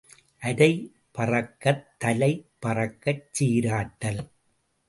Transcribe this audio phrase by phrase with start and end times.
[0.41, 0.69] அரை
[1.15, 2.31] பறக்கத் தலை
[2.65, 4.21] பறக்கச் சீராட்டல்.